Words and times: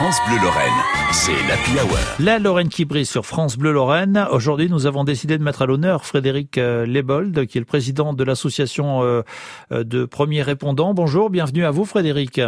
France 0.00 0.16
Bleu 0.26 0.38
Lorraine, 0.42 0.72
c'est. 1.12 2.24
La 2.24 2.38
Lorraine 2.38 2.70
qui 2.70 2.86
brille 2.86 3.04
sur 3.04 3.26
France 3.26 3.58
Bleu 3.58 3.70
Lorraine. 3.70 4.26
Aujourd'hui, 4.30 4.70
nous 4.70 4.86
avons 4.86 5.04
décidé 5.04 5.36
de 5.36 5.42
mettre 5.44 5.60
à 5.60 5.66
l'honneur 5.66 6.06
Frédéric 6.06 6.56
euh, 6.56 6.86
Lebold, 6.86 7.46
qui 7.46 7.58
est 7.58 7.60
le 7.60 7.66
président 7.66 8.14
de 8.14 8.24
l'association 8.24 9.02
euh, 9.02 9.20
euh, 9.72 9.84
de 9.84 10.06
premiers 10.06 10.40
répondants. 10.40 10.94
Bonjour, 10.94 11.28
bienvenue 11.28 11.66
à 11.66 11.70
vous 11.70 11.84
Frédéric. 11.84 12.40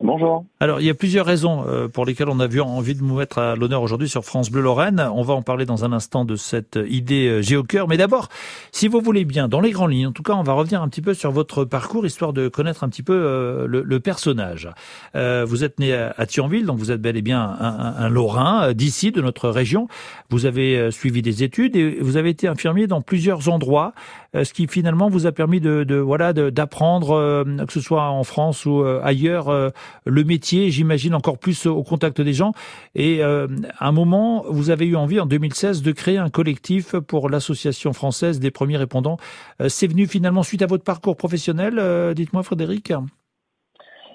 Bonjour. 0.00 0.44
Alors, 0.60 0.80
il 0.80 0.86
y 0.86 0.90
a 0.90 0.94
plusieurs 0.94 1.26
raisons 1.26 1.64
euh, 1.66 1.88
pour 1.88 2.06
lesquelles 2.06 2.28
on 2.28 2.38
a 2.38 2.46
vu 2.46 2.60
envie 2.60 2.94
de 2.94 3.02
nous 3.02 3.16
mettre 3.16 3.38
à 3.38 3.56
l'honneur 3.56 3.82
aujourd'hui 3.82 4.08
sur 4.08 4.24
France 4.24 4.48
Bleu 4.48 4.62
Lorraine. 4.62 5.04
On 5.12 5.22
va 5.22 5.34
en 5.34 5.42
parler 5.42 5.66
dans 5.66 5.84
un 5.84 5.92
instant 5.92 6.24
de 6.24 6.36
cette 6.36 6.78
idée 6.88 7.26
euh, 7.26 7.42
géocœur. 7.42 7.88
Mais 7.88 7.96
d'abord, 7.96 8.28
si 8.70 8.86
vous 8.86 9.00
voulez 9.00 9.24
bien, 9.24 9.48
dans 9.48 9.60
les 9.60 9.72
grandes 9.72 9.90
lignes, 9.90 10.06
en 10.06 10.12
tout 10.12 10.22
cas, 10.22 10.34
on 10.34 10.44
va 10.44 10.52
revenir 10.52 10.82
un 10.82 10.88
petit 10.88 11.02
peu 11.02 11.14
sur 11.14 11.32
votre 11.32 11.64
parcours, 11.64 12.06
histoire 12.06 12.32
de 12.32 12.46
connaître 12.46 12.84
un 12.84 12.88
petit 12.88 13.02
peu 13.02 13.12
euh, 13.12 13.66
le, 13.66 13.82
le, 13.82 13.98
personnage. 13.98 14.70
Euh, 15.16 15.44
vous 15.44 15.64
êtes 15.64 15.80
né 15.80 15.92
à, 15.92 16.14
à, 16.16 16.26
Thionville, 16.26 16.64
donc 16.64 16.78
vous 16.78 16.92
êtes 16.92 17.02
bel 17.02 17.16
et 17.16 17.22
bien 17.22 17.40
un, 17.40 17.58
un, 17.58 17.96
un 17.96 18.08
Lorrain 18.08 18.72
d'ici, 18.74 19.10
de 19.10 19.20
notre 19.20 19.48
région. 19.48 19.88
Vous 20.30 20.46
avez 20.46 20.92
suivi 20.92 21.22
des 21.22 21.42
études 21.42 21.74
et 21.74 21.98
vous 22.00 22.16
avez 22.16 22.30
été 22.30 22.46
infirmier 22.46 22.86
dans 22.86 23.00
plusieurs 23.00 23.48
endroits, 23.48 23.94
ce 24.34 24.52
qui 24.52 24.66
finalement 24.66 25.08
vous 25.08 25.26
a 25.26 25.32
permis 25.32 25.60
de, 25.60 25.84
de 25.84 25.96
voilà 25.96 26.32
d'apprendre, 26.32 27.44
que 27.66 27.72
ce 27.72 27.80
soit 27.80 28.10
en 28.10 28.24
France 28.24 28.66
ou 28.66 28.82
ailleurs 28.82 29.72
le 30.04 30.24
métier, 30.24 30.70
j'imagine 30.70 31.14
encore 31.14 31.38
plus 31.38 31.66
au 31.66 31.82
contact 31.82 32.20
des 32.20 32.32
gens. 32.32 32.52
Et 32.94 33.22
euh, 33.22 33.46
à 33.78 33.88
un 33.88 33.92
moment, 33.92 34.44
vous 34.48 34.70
avez 34.70 34.86
eu 34.86 34.96
envie 34.96 35.20
en 35.20 35.26
2016 35.26 35.82
de 35.82 35.92
créer 35.92 36.18
un 36.18 36.30
collectif 36.30 36.96
pour 36.96 37.28
l'association 37.28 37.92
française 37.92 38.40
des 38.40 38.50
premiers 38.50 38.76
répondants. 38.76 39.18
Euh, 39.60 39.68
c'est 39.68 39.86
venu 39.86 40.06
finalement 40.06 40.42
suite 40.42 40.62
à 40.62 40.66
votre 40.66 40.84
parcours 40.84 41.16
professionnel, 41.16 41.78
euh, 41.78 42.14
dites-moi 42.14 42.42
Frédéric. 42.42 42.92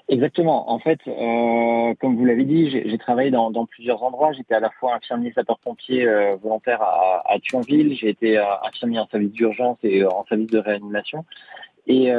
Exactement. 0.08 0.70
En 0.70 0.78
fait, 0.78 1.00
euh, 1.08 1.94
comme 2.00 2.16
vous 2.16 2.24
l'avez 2.26 2.44
dit, 2.44 2.70
j'ai 2.70 2.98
travaillé 2.98 3.30
dans, 3.30 3.50
dans, 3.50 3.64
plusieurs 3.64 4.02
endroits. 4.02 4.32
J'étais 4.32 4.54
à 4.54 4.60
la 4.60 4.70
fois 4.70 4.94
infirmier 4.94 5.32
sapeur-pompier 5.32 6.06
euh, 6.06 6.36
volontaire 6.36 6.82
à, 6.82 7.22
à 7.26 7.38
Thionville. 7.38 7.96
J'ai 7.96 8.10
été 8.10 8.36
euh, 8.36 8.44
infirmier 8.64 8.98
en 8.98 9.06
service 9.06 9.32
d'urgence 9.32 9.78
et 9.82 10.04
en 10.04 10.24
service 10.26 10.50
de 10.50 10.58
réanimation. 10.58 11.24
Et, 11.86 12.12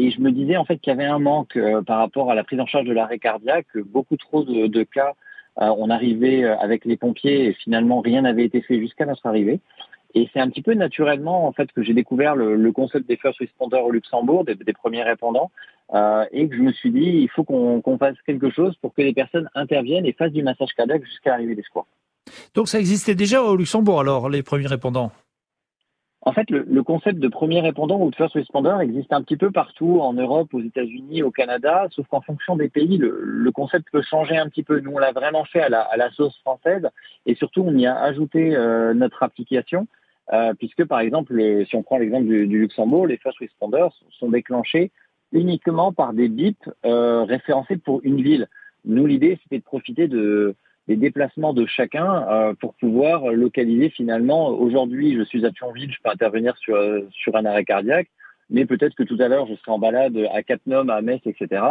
et 0.00 0.10
je 0.10 0.20
me 0.20 0.30
disais 0.30 0.56
en 0.56 0.64
fait 0.64 0.78
qu'il 0.78 0.90
y 0.90 0.94
avait 0.94 1.04
un 1.04 1.18
manque 1.18 1.56
euh, 1.56 1.82
par 1.82 1.98
rapport 1.98 2.30
à 2.30 2.34
la 2.34 2.42
prise 2.42 2.58
en 2.58 2.64
charge 2.66 2.86
de 2.86 2.92
l'arrêt 2.92 3.18
cardiaque. 3.18 3.66
Beaucoup 3.74 4.16
trop 4.16 4.44
de, 4.44 4.66
de 4.66 4.82
cas, 4.82 5.14
euh, 5.60 5.74
on 5.76 5.90
arrivait 5.90 6.42
euh, 6.42 6.56
avec 6.58 6.86
les 6.86 6.96
pompiers 6.96 7.46
et 7.46 7.52
finalement 7.52 8.00
rien 8.00 8.22
n'avait 8.22 8.44
été 8.44 8.62
fait 8.62 8.78
jusqu'à 8.78 9.04
notre 9.04 9.26
arrivée. 9.26 9.60
Et 10.14 10.28
c'est 10.32 10.40
un 10.40 10.48
petit 10.48 10.62
peu 10.62 10.74
naturellement 10.74 11.46
en 11.46 11.52
fait 11.52 11.70
que 11.72 11.82
j'ai 11.82 11.94
découvert 11.94 12.34
le, 12.34 12.56
le, 12.56 12.72
concept 12.72 13.08
des 13.08 13.16
first 13.16 13.38
responders 13.38 13.84
au 13.84 13.90
Luxembourg, 13.90 14.44
des, 14.44 14.54
des 14.54 14.72
premiers 14.72 15.02
répondants, 15.02 15.50
euh, 15.94 16.24
et 16.32 16.48
que 16.48 16.56
je 16.56 16.62
me 16.62 16.72
suis 16.72 16.90
dit 16.90 17.20
il 17.22 17.28
faut 17.28 17.44
qu'on 17.44 17.80
qu 17.80 17.96
fasse 17.98 18.16
quelque 18.26 18.50
chose 18.50 18.76
pour 18.80 18.94
que 18.94 19.02
les 19.02 19.12
personnes 19.12 19.48
interviennent 19.54 20.06
et 20.06 20.12
fassent 20.12 20.32
du 20.32 20.42
massage 20.42 20.72
cardiaque 20.76 21.04
jusqu'à 21.04 21.30
l'arrivée 21.30 21.54
des 21.54 21.62
secours. 21.62 21.86
Donc 22.54 22.68
ça 22.68 22.78
existait 22.78 23.14
déjà 23.14 23.42
au 23.42 23.56
Luxembourg 23.56 24.00
alors 24.00 24.28
les 24.28 24.42
premiers 24.42 24.66
répondants? 24.66 25.12
En 26.22 26.32
fait, 26.32 26.50
le, 26.50 26.66
le, 26.68 26.82
concept 26.82 27.18
de 27.18 27.28
premier 27.28 27.60
répondant 27.60 27.98
ou 27.98 28.10
de 28.10 28.14
first 28.14 28.34
responder 28.34 28.76
existe 28.82 29.12
un 29.12 29.22
petit 29.22 29.38
peu 29.38 29.50
partout 29.50 30.00
en 30.00 30.12
Europe, 30.12 30.52
aux 30.52 30.60
États-Unis, 30.60 31.22
au 31.22 31.30
Canada, 31.30 31.88
sauf 31.92 32.06
qu'en 32.08 32.20
fonction 32.20 32.56
des 32.56 32.68
pays, 32.68 32.98
le, 32.98 33.20
le, 33.22 33.52
concept 33.52 33.86
peut 33.90 34.02
changer 34.02 34.36
un 34.36 34.48
petit 34.48 34.62
peu. 34.62 34.80
Nous, 34.80 34.90
on 34.90 34.98
l'a 34.98 35.12
vraiment 35.12 35.44
fait 35.46 35.62
à 35.62 35.70
la, 35.70 35.80
à 35.80 35.96
la, 35.96 36.10
sauce 36.10 36.36
française 36.40 36.86
et 37.24 37.34
surtout, 37.34 37.62
on 37.66 37.74
y 37.74 37.86
a 37.86 37.98
ajouté 37.98 38.54
euh, 38.54 38.92
notre 38.92 39.22
application, 39.22 39.86
euh, 40.34 40.52
puisque 40.52 40.84
par 40.84 41.00
exemple, 41.00 41.40
si 41.66 41.74
on 41.74 41.82
prend 41.82 41.96
l'exemple 41.96 42.26
du, 42.26 42.46
du, 42.46 42.58
Luxembourg, 42.60 43.06
les 43.06 43.16
first 43.16 43.38
responders 43.38 43.90
sont 44.10 44.28
déclenchés 44.28 44.90
uniquement 45.32 45.92
par 45.92 46.12
des 46.12 46.28
bips 46.28 46.68
euh, 46.84 47.24
référencés 47.24 47.78
pour 47.78 48.00
une 48.02 48.20
ville. 48.20 48.46
Nous, 48.84 49.06
l'idée, 49.06 49.38
c'était 49.42 49.58
de 49.58 49.64
profiter 49.64 50.06
de 50.06 50.54
les 50.90 50.96
déplacements 50.96 51.54
de 51.54 51.66
chacun 51.66 52.26
euh, 52.28 52.52
pour 52.54 52.74
pouvoir 52.74 53.28
localiser 53.28 53.90
finalement. 53.90 54.48
Aujourd'hui, 54.48 55.16
je 55.16 55.22
suis 55.22 55.46
à 55.46 55.52
Thionville, 55.52 55.92
je 55.92 55.98
peux 56.02 56.10
intervenir 56.10 56.56
sur, 56.56 56.76
sur 57.12 57.36
un 57.36 57.44
arrêt 57.44 57.64
cardiaque, 57.64 58.08
mais 58.50 58.66
peut-être 58.66 58.96
que 58.96 59.04
tout 59.04 59.16
à 59.20 59.28
l'heure, 59.28 59.46
je 59.46 59.54
serai 59.54 59.70
en 59.70 59.78
balade 59.78 60.18
à 60.34 60.42
Cattenom, 60.42 60.88
à 60.88 61.00
Metz, 61.00 61.20
etc. 61.26 61.62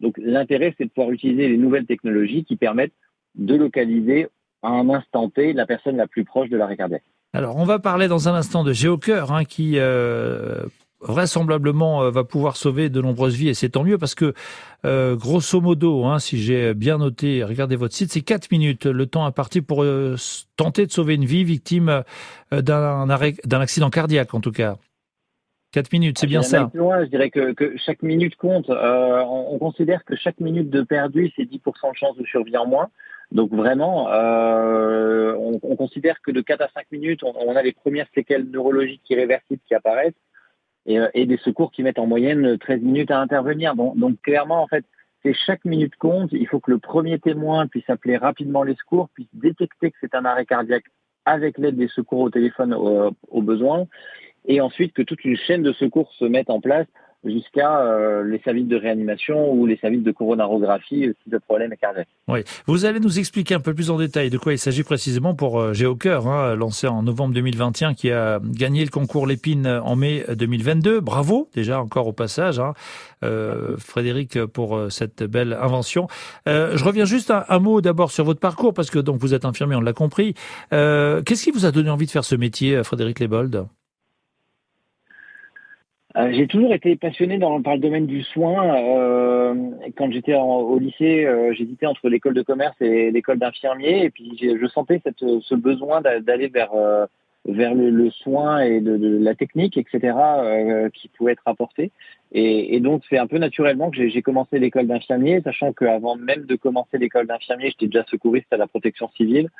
Donc 0.00 0.18
l'intérêt, 0.18 0.74
c'est 0.76 0.84
de 0.84 0.90
pouvoir 0.90 1.10
utiliser 1.10 1.48
les 1.48 1.56
nouvelles 1.56 1.86
technologies 1.86 2.44
qui 2.44 2.56
permettent 2.56 2.92
de 3.34 3.54
localiser 3.54 4.28
à 4.62 4.68
un 4.68 4.90
instant 4.90 5.30
T 5.30 5.54
la 5.54 5.64
personne 5.64 5.96
la 5.96 6.06
plus 6.06 6.24
proche 6.24 6.50
de 6.50 6.58
l'arrêt 6.58 6.76
cardiaque. 6.76 7.04
Alors, 7.32 7.56
on 7.56 7.64
va 7.64 7.78
parler 7.78 8.08
dans 8.08 8.28
un 8.28 8.34
instant 8.34 8.62
de 8.62 8.74
Géocœur, 8.74 9.32
hein, 9.32 9.44
qui 9.44 9.78
euh, 9.78 10.64
vraisemblablement 11.06 12.02
euh, 12.02 12.10
va 12.10 12.24
pouvoir 12.24 12.56
sauver 12.56 12.88
de 12.88 13.00
nombreuses 13.00 13.36
vies 13.36 13.48
et 13.48 13.54
c'est 13.54 13.70
tant 13.70 13.84
mieux 13.84 13.98
parce 13.98 14.14
que 14.14 14.34
euh, 14.84 15.16
grosso 15.16 15.60
modo, 15.60 16.04
hein, 16.04 16.18
si 16.18 16.38
j'ai 16.38 16.74
bien 16.74 16.98
noté, 16.98 17.42
regardez 17.42 17.76
votre 17.76 17.94
site, 17.94 18.12
c'est 18.12 18.20
4 18.20 18.50
minutes 18.50 18.86
le 18.86 19.06
temps 19.06 19.24
à 19.24 19.32
partir 19.32 19.62
pour 19.66 19.82
euh, 19.82 20.16
tenter 20.56 20.86
de 20.86 20.92
sauver 20.92 21.14
une 21.14 21.24
vie 21.24 21.44
victime 21.44 22.02
euh, 22.52 22.62
d'un 22.62 23.06
d'un 23.06 23.60
accident 23.60 23.90
cardiaque 23.90 24.34
en 24.34 24.40
tout 24.40 24.52
cas. 24.52 24.76
4 25.72 25.92
minutes, 25.92 26.18
c'est 26.18 26.26
bien 26.26 26.42
ça. 26.42 26.70
Loin, 26.74 27.04
je 27.04 27.10
dirais 27.10 27.30
que, 27.30 27.52
que, 27.52 27.76
chaque 27.76 28.02
minute 28.02 28.36
compte. 28.36 28.70
On, 28.70 29.48
on, 29.50 29.58
considère 29.58 30.04
que 30.04 30.16
chaque 30.16 30.40
minute 30.40 30.70
de 30.70 30.82
perdu, 30.82 31.30
c'est 31.36 31.42
10% 31.42 31.56
de 31.90 31.96
chance 31.96 32.16
de 32.16 32.24
survie 32.24 32.56
en 32.56 32.66
moins. 32.66 32.88
Donc 33.32 33.52
vraiment, 33.52 34.06
on, 34.08 35.58
on, 35.60 35.76
considère 35.76 36.22
que 36.22 36.30
de 36.30 36.40
4 36.40 36.62
à 36.62 36.68
5 36.72 36.86
minutes, 36.92 37.24
on, 37.24 37.34
on 37.36 37.56
a 37.56 37.62
les 37.62 37.72
premières 37.72 38.06
séquelles 38.14 38.48
neurologiques 38.48 39.02
irréversibles 39.10 39.60
qui 39.66 39.74
apparaissent 39.74 40.14
et, 40.86 40.98
et, 41.14 41.26
des 41.26 41.36
secours 41.38 41.72
qui 41.72 41.82
mettent 41.82 41.98
en 41.98 42.06
moyenne 42.06 42.58
13 42.58 42.80
minutes 42.80 43.10
à 43.10 43.20
intervenir. 43.20 43.74
Donc, 43.74 44.20
clairement, 44.22 44.62
en 44.62 44.66
fait, 44.66 44.84
c'est 45.22 45.34
chaque 45.34 45.64
minute 45.64 45.96
compte. 45.96 46.30
Il 46.32 46.46
faut 46.46 46.60
que 46.60 46.70
le 46.70 46.78
premier 46.78 47.18
témoin 47.18 47.66
puisse 47.66 47.88
appeler 47.88 48.16
rapidement 48.16 48.62
les 48.62 48.74
secours, 48.74 49.08
puisse 49.14 49.28
détecter 49.32 49.90
que 49.90 49.96
c'est 50.00 50.14
un 50.14 50.24
arrêt 50.24 50.46
cardiaque 50.46 50.84
avec 51.24 51.58
l'aide 51.58 51.76
des 51.76 51.88
secours 51.88 52.20
au 52.20 52.30
téléphone 52.30 52.72
au, 52.72 53.10
au 53.28 53.42
besoin, 53.42 53.86
et 54.46 54.60
ensuite 54.60 54.92
que 54.92 55.02
toute 55.02 55.24
une 55.24 55.36
chaîne 55.36 55.62
de 55.62 55.72
secours 55.72 56.12
se 56.14 56.24
mette 56.24 56.50
en 56.50 56.60
place 56.60 56.86
jusqu'à 57.26 57.80
euh, 57.80 58.24
les 58.24 58.40
services 58.40 58.68
de 58.68 58.76
réanimation 58.76 59.52
ou 59.52 59.66
les 59.66 59.76
services 59.76 60.02
de 60.02 60.12
coronarographie 60.12 61.12
si 61.22 61.30
le 61.30 61.40
problème 61.40 61.72
est 61.72 61.76
cardiaque. 61.76 62.08
Oui, 62.28 62.40
vous 62.66 62.84
allez 62.84 63.00
nous 63.00 63.18
expliquer 63.18 63.54
un 63.54 63.60
peu 63.60 63.74
plus 63.74 63.90
en 63.90 63.98
détail 63.98 64.30
de 64.30 64.38
quoi 64.38 64.52
il 64.52 64.58
s'agit 64.58 64.82
précisément 64.82 65.34
pour 65.34 65.60
euh, 65.60 65.72
Géocœur, 65.72 66.26
hein, 66.26 66.54
lancé 66.54 66.86
en 66.86 67.02
novembre 67.02 67.34
2021, 67.34 67.94
qui 67.94 68.10
a 68.10 68.40
gagné 68.42 68.84
le 68.84 68.90
concours 68.90 69.26
Lépine 69.26 69.66
en 69.66 69.96
mai 69.96 70.24
2022. 70.34 71.00
Bravo, 71.00 71.48
déjà 71.54 71.80
encore 71.80 72.06
au 72.06 72.12
passage, 72.12 72.58
hein, 72.58 72.74
euh, 73.24 73.76
Frédéric, 73.78 74.44
pour 74.44 74.76
euh, 74.76 74.90
cette 74.90 75.22
belle 75.22 75.56
invention. 75.60 76.08
Euh, 76.48 76.76
je 76.76 76.84
reviens 76.84 77.04
juste 77.04 77.30
un, 77.30 77.44
un 77.48 77.58
mot 77.58 77.80
d'abord 77.80 78.10
sur 78.10 78.24
votre 78.24 78.40
parcours, 78.40 78.74
parce 78.74 78.90
que 78.90 78.98
donc 78.98 79.18
vous 79.20 79.34
êtes 79.34 79.44
infirmier, 79.44 79.76
on 79.76 79.80
l'a 79.80 79.92
compris. 79.92 80.34
Euh, 80.72 81.22
Qu'est-ce 81.22 81.44
qui 81.44 81.50
vous 81.50 81.66
a 81.66 81.72
donné 81.72 81.90
envie 81.90 82.06
de 82.06 82.10
faire 82.10 82.24
ce 82.24 82.34
métier, 82.34 82.82
Frédéric 82.84 83.20
Lebold? 83.20 83.66
Euh, 86.16 86.32
j'ai 86.32 86.46
toujours 86.46 86.72
été 86.72 86.96
passionné 86.96 87.36
dans, 87.36 87.60
par 87.60 87.74
le 87.74 87.80
domaine 87.80 88.06
du 88.06 88.22
soin. 88.22 88.74
Euh, 88.74 89.54
quand 89.96 90.10
j'étais 90.10 90.34
au 90.34 90.78
lycée, 90.78 91.26
euh, 91.26 91.52
j'hésitais 91.52 91.86
entre 91.86 92.08
l'école 92.08 92.32
de 92.32 92.42
commerce 92.42 92.76
et 92.80 93.10
l'école 93.10 93.38
d'infirmier, 93.38 94.04
et 94.04 94.10
puis 94.10 94.38
je 94.40 94.66
sentais 94.68 95.02
ce 95.18 95.54
besoin 95.54 96.00
d'aller 96.00 96.48
vers 96.48 96.72
euh, 96.74 97.06
le, 97.44 98.10
soin 98.10 98.60
et 98.60 98.80
la 98.80 99.34
technique, 99.34 99.76
etc., 99.76 100.16
qui 100.94 101.08
pouvait 101.08 101.32
être 101.32 101.42
apporté. 101.46 101.92
Et, 102.32 102.74
et 102.74 102.80
donc 102.80 103.02
c'est 103.10 103.18
un 103.18 103.26
peu 103.26 103.38
naturellement 103.38 103.90
que 103.90 104.08
j'ai 104.08 104.22
commencé 104.22 104.58
l'école 104.58 104.86
d'infirmier, 104.86 105.42
sachant 105.42 105.74
qu'avant 105.74 106.16
même 106.16 106.46
de 106.46 106.56
commencer 106.56 106.96
l'école 106.96 107.26
d'infirmier, 107.26 107.68
j'étais 107.68 107.86
déjà 107.86 108.04
secouriste 108.06 108.50
à 108.52 108.56
la 108.56 108.66
protection 108.66 109.10
civile. 109.16 109.50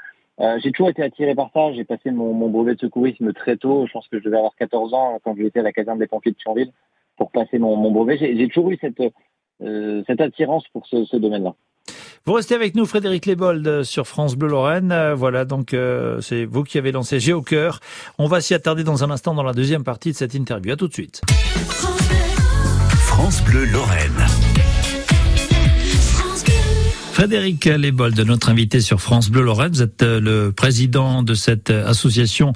Euh, 0.41 0.59
j'ai 0.63 0.71
toujours 0.71 0.91
été 0.91 1.03
attiré 1.03 1.35
par 1.35 1.51
ça. 1.53 1.73
J'ai 1.73 1.85
passé 1.85 2.11
mon, 2.11 2.33
mon, 2.33 2.49
brevet 2.49 2.75
de 2.75 2.81
secourisme 2.81 3.33
très 3.33 3.57
tôt. 3.57 3.87
Je 3.87 3.93
pense 3.93 4.09
que 4.09 4.19
je 4.19 4.25
devais 4.25 4.37
avoir 4.37 4.55
14 4.57 4.95
ans 4.95 5.19
quand 5.25 5.35
j'étais 5.37 5.61
à 5.61 5.63
la 5.63 5.73
caserne 5.73 5.99
des 5.99 6.07
pompiers 6.07 6.33
de 6.33 6.37
Thionville 6.37 6.73
pour 7.17 7.31
passer 7.31 7.59
mon, 7.59 7.77
mon 7.77 7.91
brevet. 7.91 8.19
J'ai 8.19 8.49
toujours 8.49 8.71
eu 8.71 8.79
cette, 8.81 9.01
euh, 9.63 10.03
cette 10.07 10.21
attirance 10.21 10.65
pour 10.73 10.87
ce, 10.87 11.05
ce 11.05 11.17
domaine-là. 11.17 11.55
Vous 12.27 12.33
restez 12.33 12.57
avec 12.57 12.75
nous, 12.75 12.87
Frédéric 12.87 13.25
Lebold, 13.27 13.85
sur 13.85 14.09
France 14.09 14.35
Bleu 14.35 14.49
Lorraine. 14.49 14.91
Euh, 14.91 15.15
voilà, 15.15 15.45
donc 15.45 15.73
euh, 15.73 16.21
c'est 16.21 16.45
vous 16.45 16.65
qui 16.65 16.77
avez 16.77 16.91
lancé 16.91 17.21
J'ai 17.21 17.33
au 17.33 17.41
cœur. 17.41 17.79
On 18.19 18.27
va 18.27 18.41
s'y 18.41 18.53
attarder 18.53 18.83
dans 18.83 19.05
un 19.05 19.11
instant 19.11 19.33
dans 19.33 19.45
la 19.45 19.53
deuxième 19.53 19.85
partie 19.85 20.11
de 20.11 20.17
cette 20.17 20.35
interview. 20.35 20.73
À 20.73 20.77
tout 20.77 20.89
de 20.89 20.93
suite. 20.93 21.23
France 22.91 23.45
Bleu 23.45 23.65
Lorraine. 23.67 24.46
Frédéric 27.17 27.65
Lebold, 27.65 28.21
notre 28.21 28.51
invité 28.51 28.83
sur 28.83 29.01
France 29.01 29.31
Bleu 29.31 29.41
Lorraine, 29.41 29.73
vous 29.73 29.81
êtes 29.81 30.03
le 30.03 30.51
président 30.51 31.23
de 31.23 31.33
cette 31.33 31.71
association 31.71 32.53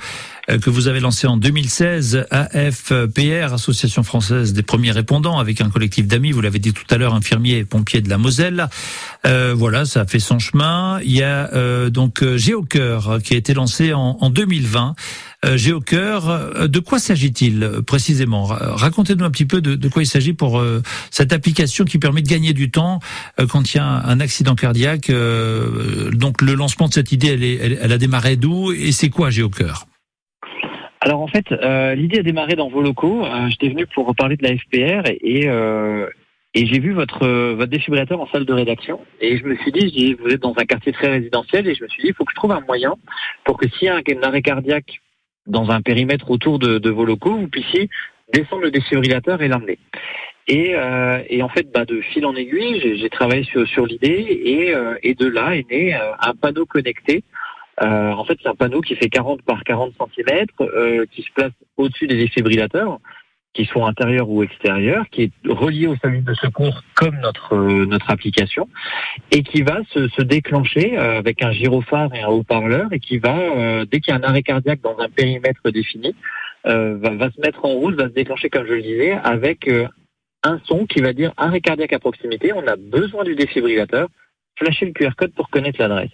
que 0.59 0.71
vous 0.71 0.89
avez 0.89 1.01
lancé 1.01 1.27
en 1.27 1.37
2016, 1.37 2.27
AFPR, 2.31 3.53
Association 3.53 4.03
française 4.03 4.53
des 4.53 4.63
premiers 4.63 4.91
répondants, 4.93 5.39
avec 5.39 5.61
un 5.61 5.71
collectif 5.71 6.07
d'amis, 6.07 6.33
vous 6.33 6.41
l'avez 6.41 6.59
dit 6.59 6.73
tout 6.73 6.85
à 6.91 6.97
l'heure, 6.97 7.15
infirmiers 7.15 7.59
et 7.59 7.65
pompiers 7.65 8.01
de 8.01 8.09
la 8.09 8.19
Moselle. 8.19 8.69
voilà, 9.25 9.85
ça 9.85 10.03
a 10.03 10.07
fait 10.07 10.19
son 10.19 10.39
chemin. 10.39 11.01
Il 11.03 11.13
y 11.13 11.23
a 11.23 11.91
donc 11.91 12.25
Géocœur 12.37 13.19
qui 13.23 13.35
a 13.35 13.37
été 13.37 13.55
lancé 13.55 13.93
en, 13.93 14.19
en 14.21 14.31
2020. 14.31 14.95
Euh, 15.45 15.57
Géocœur, 15.57 16.29
euh, 16.29 16.69
de 16.69 16.81
quoi 16.81 16.99
s'agit-il 16.99 17.63
euh, 17.63 17.81
précisément? 17.81 18.45
Racontez-nous 18.45 19.25
un 19.25 19.31
petit 19.31 19.47
peu 19.47 19.63
de, 19.63 19.89
quoi 19.89 20.03
il 20.03 20.07
s'agit 20.07 20.35
pour 20.35 20.63
cette 21.11 21.33
application 21.33 21.85
qui 21.85 21.99
permet 21.99 22.23
de 22.23 22.29
gagner 22.29 22.53
du 22.53 22.71
temps 22.71 23.01
quand 23.49 23.73
il 23.73 23.79
y 23.79 23.81
a 23.81 23.85
un 23.85 24.21
accident 24.21 24.55
cardiaque. 24.55 25.11
donc 25.11 26.43
le 26.43 26.55
lancement 26.55 26.89
de 26.89 26.95
cette 26.95 27.13
idée, 27.13 27.29
elle, 27.29 27.79
elle, 27.81 27.93
a 27.93 27.99
démarré 27.99 28.37
d'où 28.37 28.73
et 28.73 28.93
c'est 28.93 29.09
quoi 29.09 29.31
Géocœur 29.31 29.87
alors 31.01 31.21
en 31.21 31.27
fait, 31.27 31.51
l'idée 31.95 32.19
a 32.19 32.23
démarré 32.23 32.57
dans 32.57 32.69
vos 32.69 32.83
locaux. 32.83 33.25
J'étais 33.49 33.69
venu 33.69 33.87
pour 33.87 34.15
parler 34.15 34.37
de 34.37 34.43
la 34.43 34.57
FPR 34.57 35.09
et, 35.09 35.47
et 35.47 36.67
j'ai 36.67 36.79
vu 36.79 36.93
votre 36.93 37.27
votre 37.55 37.71
défibrillateur 37.71 38.21
en 38.21 38.27
salle 38.29 38.45
de 38.45 38.53
rédaction 38.53 39.01
et 39.21 39.39
je 39.39 39.45
me 39.45 39.57
suis 39.57 39.73
dit, 39.73 40.15
vous 40.15 40.29
êtes 40.29 40.43
dans 40.43 40.55
un 40.59 40.65
quartier 40.65 40.93
très 40.93 41.09
résidentiel 41.09 41.67
et 41.69 41.75
je 41.75 41.83
me 41.85 41.89
suis 41.89 42.03
dit, 42.03 42.09
il 42.09 42.15
faut 42.15 42.25
que 42.25 42.33
je 42.33 42.37
trouve 42.37 42.53
un 42.53 42.61
moyen 42.61 42.97
pour 43.45 43.57
que 43.57 43.69
s'il 43.69 43.87
y 43.87 43.89
a 43.89 43.97
un 43.97 44.23
arrêt 44.23 44.43
cardiaque 44.43 45.01
dans 45.47 45.71
un 45.71 45.83
périmètre 45.83 46.31
autour 46.31 46.59
de, 46.59 46.91
vos 46.91 47.05
locaux, 47.05 47.37
vous 47.37 47.49
puissiez 47.49 47.89
descendre 48.33 48.63
le 48.63 48.71
défibrillateur 48.71 49.43
et 49.43 49.49
l'emmener. 49.49 49.79
Et, 50.47 50.75
euh, 50.75 51.23
et, 51.29 51.43
en 51.43 51.49
fait, 51.49 51.71
bah, 51.73 51.85
de 51.85 52.01
fil 52.01 52.27
en 52.27 52.35
aiguille, 52.35 52.99
j'ai 52.99 53.11
travaillé 53.11 53.45
sur, 53.45 53.67
sur 53.69 53.87
l'idée 53.87 54.41
et, 54.45 54.75
euh, 54.75 54.95
et, 55.03 55.15
de 55.15 55.27
là 55.27 55.55
est 55.55 55.71
né 55.71 55.95
euh, 55.95 56.13
un 56.21 56.35
panneau 56.35 56.67
connecté. 56.67 57.23
En 57.81 58.25
fait, 58.25 58.39
c'est 58.43 58.49
un 58.49 58.55
panneau 58.55 58.81
qui 58.81 58.95
fait 58.95 59.09
40 59.09 59.43
par 59.43 59.65
40 59.65 59.95
cm, 60.15 60.47
qui 61.11 61.23
se 61.23 61.33
place 61.35 61.53
au-dessus 61.77 62.07
des 62.07 62.17
défibrillateurs 62.17 62.99
qui 63.53 63.67
sont 63.67 63.85
intérieurs 63.85 64.29
ou 64.29 64.43
extérieurs, 64.43 65.09
qui 65.11 65.25
est 65.25 65.33
relié 65.49 65.87
au 65.87 65.97
service 65.97 66.25
de 66.25 66.35
secours 66.35 66.83
comme 66.95 67.17
notre 67.21 67.55
euh, 67.55 67.85
notre 67.87 68.11
application, 68.11 68.69
et 69.33 69.43
qui 69.43 69.63
va 69.63 69.81
se, 69.91 70.09
se 70.09 70.23
déclencher 70.23 70.97
euh, 70.97 71.19
avec 71.19 71.43
un 71.43 71.51
gyrophare 71.51 72.15
et 72.15 72.21
un 72.21 72.29
haut-parleur, 72.29 72.93
et 72.93 73.01
qui 73.01 73.19
va, 73.19 73.37
euh, 73.39 73.85
dès 73.91 74.01
qu'il 74.01 74.15
y 74.15 74.17
a 74.17 74.21
un 74.21 74.23
arrêt 74.23 74.43
cardiaque 74.43 74.81
dans 74.83 74.99
un 74.99 75.09
périmètre 75.09 75.69
défini, 75.71 76.15
va, 76.65 76.95
va, 76.95 77.31
se 77.31 77.41
mettre 77.41 77.65
en 77.65 77.71
route, 77.71 77.95
va 77.95 78.05
se 78.05 78.13
déclencher, 78.13 78.51
comme 78.51 78.67
je 78.67 78.75
le 78.75 78.83
disais, 78.83 79.13
avec 79.25 79.69
un 80.43 80.61
son 80.65 80.85
qui 80.85 81.01
va 81.01 81.15
dire 81.15 81.33
arrêt 81.39 81.63
cardiaque 81.63 81.95
à 81.95 81.99
proximité, 81.99 82.53
on 82.53 82.67
a 82.67 82.77
besoin 82.77 83.25
du 83.25 83.35
défibrillateur, 83.35 84.09
flasher 84.57 84.85
le 84.85 84.93
QR 84.93 85.15
code 85.17 85.33
pour 85.33 85.49
connaître 85.49 85.81
l'adresse. 85.81 86.11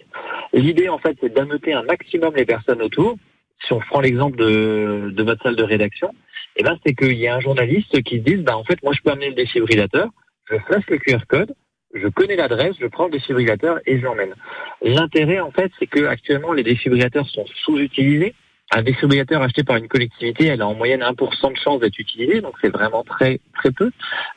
L'idée, 0.57 0.89
en 0.89 0.97
fait, 0.97 1.15
c'est 1.21 1.31
d'annoter 1.31 1.73
un 1.73 1.83
maximum 1.83 2.35
les 2.35 2.45
personnes 2.45 2.81
autour. 2.81 3.15
Si 3.63 3.73
on 3.73 3.79
prend 3.79 4.01
l'exemple 4.01 4.37
de, 4.37 5.11
de 5.13 5.23
votre 5.23 5.43
salle 5.43 5.55
de 5.55 5.63
rédaction, 5.63 6.11
eh 6.55 6.63
ben, 6.63 6.77
c'est 6.83 6.95
qu'il 6.95 7.13
y 7.13 7.27
a 7.27 7.35
un 7.35 7.39
journaliste 7.39 8.01
qui 8.01 8.17
se 8.17 8.23
dit, 8.23 8.37
bah, 8.37 8.57
en 8.57 8.63
fait, 8.63 8.81
moi, 8.81 8.91
je 8.93 9.01
peux 9.03 9.11
amener 9.11 9.29
le 9.29 9.35
défibrillateur, 9.35 10.09
je 10.49 10.57
flash 10.57 10.83
le 10.87 10.97
QR 10.97 11.19
code, 11.27 11.53
je 11.93 12.07
connais 12.07 12.35
l'adresse, 12.35 12.75
je 12.81 12.87
prends 12.87 13.05
le 13.05 13.11
défibrillateur 13.11 13.79
et 13.85 13.99
je 13.99 14.03
l'emmène. 14.03 14.33
L'intérêt, 14.81 15.39
en 15.39 15.51
fait, 15.51 15.71
c'est 15.77 15.85
que 15.85 16.05
actuellement, 16.05 16.53
les 16.53 16.63
défibrillateurs 16.63 17.27
sont 17.29 17.45
sous-utilisés. 17.63 18.33
Un 18.71 18.81
défibrillateur 18.81 19.43
acheté 19.43 19.63
par 19.63 19.77
une 19.77 19.87
collectivité, 19.87 20.47
elle 20.47 20.63
a 20.63 20.67
en 20.67 20.73
moyenne 20.73 21.01
1% 21.01 21.53
de 21.53 21.57
chance 21.57 21.79
d'être 21.79 21.99
utilisé, 21.99 22.41
donc 22.41 22.55
c'est 22.61 22.69
vraiment 22.69 23.03
très 23.03 23.39
très 23.53 23.71
peu. 23.71 23.91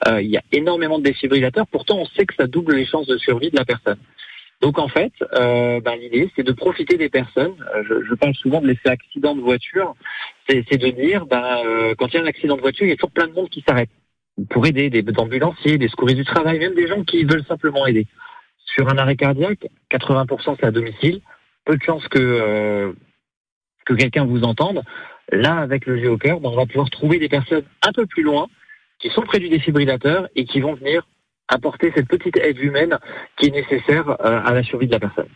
Euh, 0.07 0.23
il 0.23 0.29
y 0.29 0.37
a 0.37 0.43
énormément 0.53 0.99
de 0.99 1.05
défibrillateurs, 1.05 1.67
pourtant 1.67 1.99
on 1.99 2.05
sait 2.05 2.27
que 2.27 2.35
ça 2.37 2.47
double 2.47 2.77
les 2.77 2.87
chances 2.87 3.09
de 3.09 3.19
survie 3.19 3.51
de 3.51 3.57
la 3.57 3.65
personne. 3.65 3.99
Donc 4.61 4.79
en 4.79 4.89
fait, 4.89 5.13
euh, 5.33 5.81
ben, 5.81 5.97
l'idée 5.97 6.31
c'est 6.37 6.43
de 6.43 6.53
profiter 6.53 6.97
des 6.97 7.09
personnes. 7.09 7.55
Euh, 7.75 7.83
je, 7.89 8.05
je, 8.05 8.15
parle 8.15 8.35
souvent 8.35 8.61
de 8.61 8.67
l'effet 8.67 8.91
accident 8.91 9.35
de 9.35 9.41
voiture. 9.41 9.95
C'est 10.49 10.77
de 10.77 10.91
dire, 10.91 11.27
ben, 11.27 11.63
euh, 11.65 11.95
quand 11.97 12.09
il 12.09 12.15
y 12.15 12.19
a 12.19 12.23
un 12.23 12.27
accident 12.27 12.57
de 12.57 12.61
voiture, 12.61 12.85
il 12.85 12.91
y 12.91 12.93
a 12.93 12.97
toujours 12.97 13.13
plein 13.13 13.27
de 13.27 13.33
monde 13.33 13.49
qui 13.49 13.65
s'arrête 13.67 13.91
pour 14.51 14.67
aider, 14.67 14.91
des 14.91 15.05
ambulanciers, 15.19 15.79
des 15.79 15.89
secouristes 15.89 16.19
du 16.19 16.25
travail, 16.25 16.59
même 16.59 16.75
des 16.75 16.87
gens 16.87 17.03
qui 17.05 17.25
veulent 17.25 17.45
simplement 17.47 17.87
aider. 17.87 18.07
Sur 18.67 18.89
un 18.89 18.99
arrêt 18.99 19.17
cardiaque, 19.17 19.67
80% 19.91 20.57
c'est 20.61 20.67
à 20.67 20.71
domicile. 20.71 21.21
Peu 21.65 21.77
de 21.77 21.83
chances 21.83 22.07
que 22.09 22.19
euh, 22.19 22.93
que 23.87 23.95
quelqu'un 23.95 24.25
vous 24.25 24.43
entende. 24.43 24.83
Là, 25.33 25.57
avec 25.59 25.87
le 25.87 25.99
géocœur, 25.99 26.41
ben, 26.41 26.51
on 26.51 26.57
va 26.57 26.67
pouvoir 26.67 26.91
trouver 26.91 27.19
des 27.19 27.29
personnes 27.29 27.65
un 27.83 27.93
peu 27.93 28.05
plus 28.07 28.23
loin 28.23 28.47
qui 28.99 29.09
sont 29.11 29.23
près 29.23 29.39
du 29.39 29.49
défibrillateur 29.49 30.29
et 30.37 30.45
qui 30.45 30.61
vont 30.61 30.75
venir 30.75 31.07
apporter 31.51 31.93
cette 31.95 32.09
petite 32.09 32.37
aide 32.39 32.59
humaine 32.59 32.99
qui 33.39 33.47
est 33.47 33.51
nécessaire 33.51 34.09
euh, 34.25 34.41
à 34.45 34.53
la 34.53 34.63
survie 34.63 34.87
de 34.87 34.93
la 34.93 35.01
personne. 35.01 35.29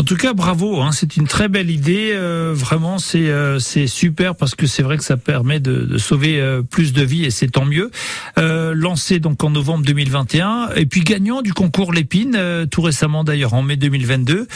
En 0.00 0.02
tout 0.02 0.16
cas, 0.16 0.32
bravo. 0.32 0.80
Hein, 0.80 0.90
c'est 0.90 1.16
une 1.16 1.28
très 1.28 1.48
belle 1.48 1.70
idée. 1.70 2.10
Euh, 2.14 2.52
vraiment, 2.52 2.98
c'est 2.98 3.30
euh, 3.30 3.60
super 3.60 4.34
parce 4.34 4.56
que 4.56 4.66
c'est 4.66 4.82
vrai 4.82 4.96
que 4.96 5.04
ça 5.04 5.16
permet 5.16 5.60
de, 5.60 5.84
de 5.84 5.98
sauver 5.98 6.42
plus 6.68 6.92
de 6.92 7.02
vies 7.02 7.24
et 7.24 7.30
c'est 7.30 7.46
tant 7.48 7.64
mieux. 7.64 7.90
lancé 8.36 9.20
donc 9.20 9.42
en 9.44 9.50
novembre 9.50 9.84
2021 9.84 10.70
et 10.74 10.86
puis 10.86 11.02
gagnant 11.02 11.42
du 11.42 11.54
concours 11.54 11.92
Lépine 11.92 12.66
tout 12.70 12.82
récemment 12.82 13.22
d'ailleurs 13.22 13.54
en 13.54 13.62
mai 13.62 13.76
2022. 13.76 14.48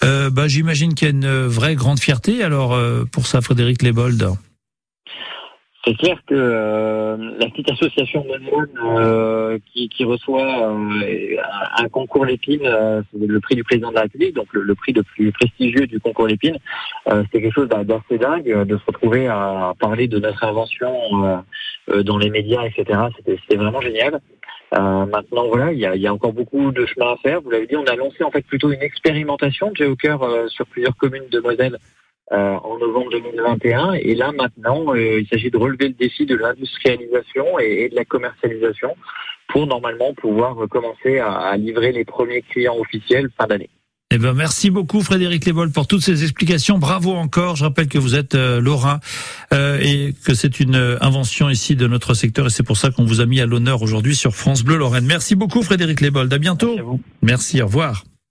bah, 0.00 0.48
j'imagine 0.48 0.94
qu'il 0.94 1.08
y 1.08 1.10
a 1.10 1.14
une 1.14 1.46
vraie 1.46 1.74
grande 1.74 2.00
fierté. 2.00 2.42
Alors 2.42 2.78
pour 3.12 3.26
ça, 3.26 3.42
Frédéric 3.42 3.82
Lebold. 3.82 4.36
C'est 5.86 5.94
clair 5.94 6.18
que 6.26 6.34
euh, 6.34 7.16
la 7.38 7.48
petite 7.48 7.70
association 7.70 8.24
de 8.24 8.40
euh, 8.98 9.58
qui, 9.72 9.88
qui, 9.88 10.04
reçoit 10.04 10.72
euh, 10.72 11.36
un, 11.78 11.88
concours 11.88 12.24
Lépine, 12.24 12.66
euh, 12.66 13.02
le 13.16 13.38
prix 13.38 13.54
du 13.54 13.62
président 13.62 13.90
de 13.90 13.94
la 13.94 14.02
République, 14.02 14.34
donc 14.34 14.48
le, 14.52 14.74
prix 14.74 14.92
le 14.92 15.04
plus 15.04 15.30
prestigieux 15.30 15.86
du 15.86 16.00
concours 16.00 16.26
Lépine, 16.26 16.58
c'est 17.06 17.40
quelque 17.40 17.52
chose 17.52 17.68
d'assez 17.68 18.18
dingue 18.18 18.64
de 18.64 18.76
se 18.76 18.84
retrouver 18.84 19.28
à 19.28 19.74
parler 19.78 20.08
de 20.08 20.18
notre 20.18 20.42
invention 20.42 20.92
dans 22.04 22.18
les 22.18 22.30
médias, 22.30 22.64
etc. 22.64 23.00
C'était 23.24 23.56
vraiment 23.56 23.80
génial. 23.80 24.20
maintenant, 24.72 25.46
voilà, 25.46 25.72
il 25.72 25.78
y 25.78 25.86
a, 25.86 25.94
y 25.94 26.08
a, 26.08 26.12
encore 26.12 26.32
beaucoup 26.32 26.72
de 26.72 26.84
chemin 26.86 27.12
à 27.12 27.16
faire. 27.18 27.40
Vous 27.42 27.50
l'avez 27.50 27.68
dit, 27.68 27.76
on 27.76 27.84
a 27.84 27.94
lancé 27.94 28.24
en 28.24 28.32
fait 28.32 28.44
plutôt 28.44 28.72
une 28.72 28.82
expérimentation 28.82 29.70
de 29.70 29.76
GeoCœur 29.76 30.48
sur 30.48 30.66
plusieurs 30.66 30.96
communes 30.96 31.28
de 31.30 31.38
Moselle 31.38 31.78
euh, 32.32 32.54
en 32.56 32.78
novembre 32.78 33.10
2021. 33.12 33.92
Et 33.92 34.16
là, 34.16 34.32
maintenant, 34.32 34.94
euh, 34.94 35.20
il 35.20 35.28
s'agit 35.28 35.50
de 35.50 35.56
relever 35.56 35.88
le 35.88 35.94
défi 35.94 36.26
de 36.26 36.34
l'industrialisation 36.34 37.58
et, 37.60 37.88
de 37.88 37.94
la 37.94 38.04
commercialisation 38.04 38.96
pour 39.48 39.68
normalement 39.68 40.12
pouvoir 40.14 40.56
commencer 40.68 41.20
à, 41.20 41.56
livrer 41.56 41.92
les 41.92 42.04
premiers 42.04 42.42
clients 42.42 42.76
officiels 42.78 43.28
fin 43.38 43.46
d'année. 43.46 43.70
Eh 44.10 44.18
ben, 44.18 44.32
merci 44.32 44.70
beaucoup 44.70 45.02
Frédéric 45.02 45.44
Lévol 45.44 45.70
pour 45.70 45.86
toutes 45.86 46.02
ces 46.02 46.24
explications. 46.24 46.78
Bravo 46.78 47.12
encore. 47.12 47.54
Je 47.54 47.62
rappelle 47.62 47.86
que 47.86 47.98
vous 47.98 48.16
êtes 48.16 48.34
euh, 48.34 48.60
Lorrain 48.60 48.98
euh, 49.52 49.78
et 49.80 50.12
que 50.24 50.34
c'est 50.34 50.58
une 50.58 50.96
invention 51.00 51.48
ici 51.48 51.76
de 51.76 51.86
notre 51.86 52.14
secteur 52.14 52.46
et 52.46 52.50
c'est 52.50 52.62
pour 52.64 52.76
ça 52.76 52.90
qu'on 52.90 53.04
vous 53.04 53.20
a 53.20 53.26
mis 53.26 53.40
à 53.40 53.46
l'honneur 53.46 53.82
aujourd'hui 53.82 54.16
sur 54.16 54.34
France 54.34 54.64
Bleu 54.64 54.76
Lorraine. 54.76 55.06
Merci 55.06 55.36
beaucoup 55.36 55.62
Frédéric 55.62 56.00
Lévol. 56.00 56.28
À 56.32 56.38
bientôt. 56.38 56.68
Merci, 56.68 56.80
à 56.80 56.82
vous. 56.82 57.00
merci 57.22 57.62
au 57.62 57.66
revoir. 57.66 58.04